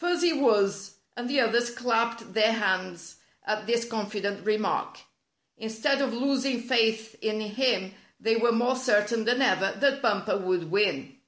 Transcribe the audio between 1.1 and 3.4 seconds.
and the others clapped their hands